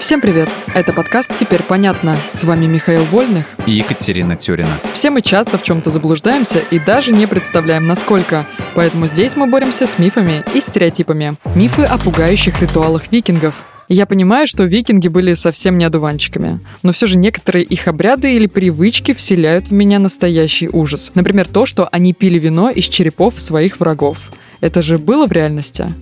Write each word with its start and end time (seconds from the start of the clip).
Всем 0.00 0.20
привет! 0.20 0.48
Это 0.74 0.92
подкаст 0.92 1.32
«Теперь 1.36 1.64
понятно». 1.64 2.20
С 2.30 2.44
вами 2.44 2.66
Михаил 2.66 3.02
Вольных 3.04 3.46
и 3.66 3.72
Екатерина 3.72 4.36
Тюрина. 4.36 4.78
Все 4.92 5.10
мы 5.10 5.22
часто 5.22 5.58
в 5.58 5.64
чем-то 5.64 5.90
заблуждаемся 5.90 6.60
и 6.60 6.78
даже 6.78 7.10
не 7.10 7.26
представляем, 7.26 7.88
насколько. 7.88 8.46
Поэтому 8.76 9.08
здесь 9.08 9.34
мы 9.34 9.48
боремся 9.48 9.88
с 9.88 9.98
мифами 9.98 10.44
и 10.54 10.60
стереотипами. 10.60 11.36
Мифы 11.56 11.82
о 11.82 11.98
пугающих 11.98 12.62
ритуалах 12.62 13.10
викингов. 13.10 13.66
Я 13.88 14.06
понимаю, 14.06 14.46
что 14.46 14.64
викинги 14.64 15.08
были 15.08 15.34
совсем 15.34 15.76
не 15.76 15.84
одуванчиками, 15.84 16.60
но 16.84 16.92
все 16.92 17.08
же 17.08 17.18
некоторые 17.18 17.64
их 17.64 17.88
обряды 17.88 18.36
или 18.36 18.46
привычки 18.46 19.12
вселяют 19.12 19.68
в 19.68 19.72
меня 19.72 19.98
настоящий 19.98 20.68
ужас. 20.68 21.10
Например, 21.14 21.46
то, 21.48 21.66
что 21.66 21.88
они 21.90 22.12
пили 22.12 22.38
вино 22.38 22.70
из 22.70 22.84
черепов 22.84 23.40
своих 23.42 23.80
врагов. 23.80 24.30
Это 24.60 24.80
же 24.80 24.96
было 24.96 25.26
в 25.26 25.32
реальности? 25.32 25.92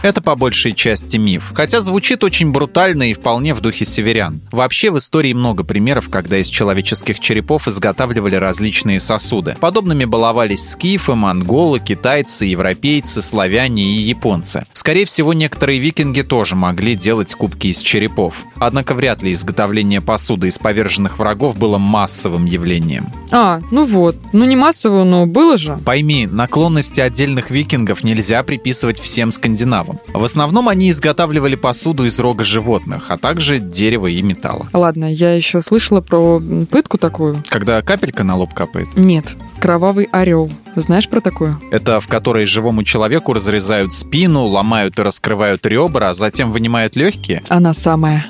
Это 0.00 0.22
по 0.22 0.36
большей 0.36 0.72
части 0.72 1.16
миф, 1.16 1.50
хотя 1.54 1.80
звучит 1.80 2.22
очень 2.22 2.52
брутально 2.52 3.10
и 3.10 3.14
вполне 3.14 3.52
в 3.52 3.60
духе 3.60 3.84
северян. 3.84 4.40
Вообще 4.52 4.92
в 4.92 4.98
истории 4.98 5.32
много 5.32 5.64
примеров, 5.64 6.08
когда 6.08 6.38
из 6.38 6.48
человеческих 6.48 7.18
черепов 7.18 7.66
изготавливали 7.66 8.36
различные 8.36 9.00
сосуды. 9.00 9.56
Подобными 9.58 10.04
баловались 10.04 10.70
скифы, 10.70 11.14
монголы, 11.16 11.80
китайцы, 11.80 12.44
европейцы, 12.44 13.22
славяне 13.22 13.82
и 13.82 13.98
японцы. 14.02 14.66
Скорее 14.72 15.04
всего, 15.04 15.32
некоторые 15.32 15.80
викинги 15.80 16.22
тоже 16.22 16.54
могли 16.54 16.94
делать 16.94 17.34
кубки 17.34 17.66
из 17.66 17.80
черепов. 17.80 18.44
Однако 18.56 18.94
вряд 18.94 19.22
ли 19.22 19.32
изготовление 19.32 20.00
посуды 20.00 20.46
из 20.46 20.58
поверженных 20.58 21.18
врагов 21.18 21.58
было 21.58 21.78
массовым 21.78 22.44
явлением. 22.44 23.08
А, 23.32 23.60
ну 23.72 23.84
вот. 23.84 24.16
Ну 24.32 24.44
не 24.44 24.54
массово, 24.54 25.02
но 25.02 25.26
было 25.26 25.58
же. 25.58 25.76
Пойми, 25.84 26.28
наклонности 26.28 27.00
отдельных 27.00 27.50
викингов 27.50 28.04
нельзя 28.04 28.44
приписывать 28.44 29.00
всем 29.00 29.32
скандинавам 29.32 29.87
правом. 29.88 30.00
В 30.20 30.24
основном 30.24 30.68
они 30.68 30.90
изготавливали 30.90 31.54
посуду 31.54 32.04
из 32.04 32.18
рога 32.18 32.44
животных, 32.44 33.06
а 33.08 33.16
также 33.16 33.58
дерева 33.58 34.06
и 34.06 34.22
металла. 34.22 34.68
Ладно, 34.72 35.12
я 35.12 35.34
еще 35.34 35.60
слышала 35.62 36.00
про 36.00 36.40
пытку 36.70 36.98
такую. 36.98 37.42
Когда 37.48 37.80
капелька 37.82 38.24
на 38.24 38.36
лоб 38.36 38.54
капает? 38.54 38.88
Нет, 38.96 39.36
кровавый 39.60 40.08
орел. 40.12 40.50
Знаешь 40.76 41.08
про 41.08 41.20
такую? 41.20 41.60
Это 41.70 42.00
в 42.00 42.08
которой 42.08 42.46
живому 42.46 42.84
человеку 42.84 43.32
разрезают 43.32 43.92
спину, 43.92 44.44
ломают 44.44 44.98
и 44.98 45.02
раскрывают 45.02 45.66
ребра, 45.66 46.10
а 46.10 46.14
затем 46.14 46.52
вынимают 46.52 46.96
легкие? 46.96 47.42
Она 47.48 47.74
самая. 47.74 48.26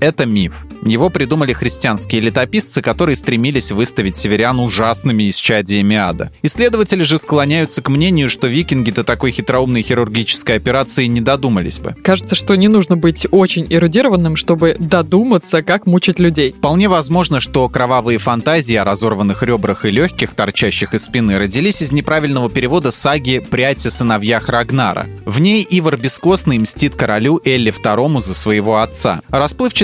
Это 0.00 0.26
миф. 0.26 0.66
Его 0.84 1.10
придумали 1.10 1.52
христианские 1.52 2.20
летописцы, 2.20 2.82
которые 2.82 3.16
стремились 3.16 3.72
выставить 3.72 4.16
северян 4.16 4.60
ужасными 4.60 5.28
исчадиями 5.28 5.96
ада. 5.96 6.32
Исследователи 6.42 7.02
же 7.02 7.18
склоняются 7.18 7.82
к 7.82 7.88
мнению, 7.88 8.28
что 8.28 8.46
викинги 8.46 8.90
до 8.90 9.04
такой 9.04 9.32
хитроумной 9.32 9.82
хирургической 9.82 10.56
операции 10.56 11.06
не 11.06 11.20
додумались 11.20 11.78
бы. 11.80 11.94
Кажется, 12.02 12.34
что 12.34 12.54
не 12.54 12.68
нужно 12.68 12.96
быть 12.96 13.26
очень 13.30 13.66
эрудированным, 13.68 14.36
чтобы 14.36 14.76
додуматься, 14.78 15.62
как 15.62 15.86
мучить 15.86 16.18
людей. 16.18 16.52
Вполне 16.52 16.88
возможно, 16.88 17.40
что 17.40 17.68
кровавые 17.68 18.18
фантазии 18.18 18.76
о 18.76 18.84
разорванных 18.84 19.42
ребрах 19.42 19.84
и 19.84 19.90
легких, 19.90 20.34
торчащих 20.34 20.94
из 20.94 21.04
спины, 21.04 21.38
родились 21.38 21.82
из 21.82 21.92
неправильного 21.92 22.48
перевода 22.50 22.90
саги 22.90 23.42
«Прядь 23.50 23.84
о 23.84 23.90
сыновьях 23.90 24.48
Рагнара». 24.48 25.06
В 25.24 25.40
ней 25.40 25.66
Ивар 25.68 25.96
Бескостный 25.96 26.58
мстит 26.58 26.94
королю 26.94 27.40
Элли 27.44 27.72
II 27.72 28.20
за 28.20 28.34
своего 28.34 28.80
отца. 28.80 29.22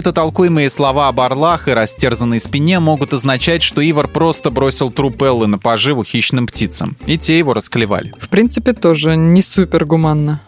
Расплывчато 0.04 0.12
толкуемые 0.12 0.68
слова 0.68 0.84
Слова 0.84 1.08
об 1.08 1.20
орлах 1.20 1.66
и 1.66 1.72
растерзанной 1.72 2.38
спине 2.38 2.78
могут 2.78 3.14
означать, 3.14 3.62
что 3.62 3.80
Ивар 3.80 4.06
просто 4.06 4.50
бросил 4.50 4.90
труп 4.90 5.22
Эллы 5.22 5.46
на 5.46 5.58
поживу 5.58 6.04
хищным 6.04 6.46
птицам, 6.46 6.98
и 7.06 7.16
те 7.16 7.38
его 7.38 7.54
расклевали. 7.54 8.12
В 8.20 8.28
принципе, 8.28 8.74
тоже 8.74 9.16
не 9.16 9.40
супер 9.40 9.86
гуманно. 9.86 10.42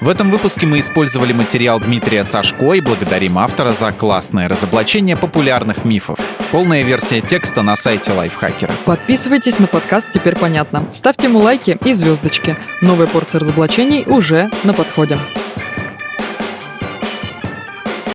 В 0.00 0.08
этом 0.08 0.30
выпуске 0.30 0.66
мы 0.66 0.80
использовали 0.80 1.34
материал 1.34 1.80
Дмитрия 1.80 2.24
Сашко 2.24 2.72
и 2.72 2.80
благодарим 2.80 3.38
автора 3.38 3.72
за 3.72 3.92
классное 3.92 4.48
разоблачение 4.48 5.18
популярных 5.18 5.84
мифов. 5.84 6.18
Полная 6.50 6.84
версия 6.84 7.20
текста 7.20 7.60
на 7.62 7.76
сайте 7.76 8.12
Лайфхакера. 8.12 8.72
Подписывайтесь 8.86 9.58
на 9.58 9.66
подкаст 9.66 10.10
«Теперь 10.10 10.36
понятно». 10.36 10.88
Ставьте 10.90 11.26
ему 11.26 11.40
лайки 11.40 11.78
и 11.84 11.92
звездочки. 11.92 12.56
Новая 12.80 13.06
порция 13.06 13.40
разоблачений 13.40 14.04
уже 14.06 14.50
на 14.64 14.72
подходе. 14.72 15.18